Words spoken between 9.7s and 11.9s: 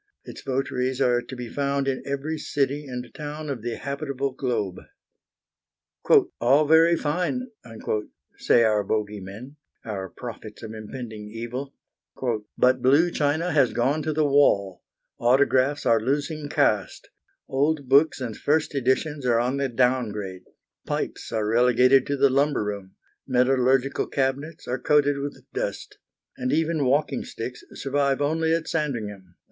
our prophets of impending evil;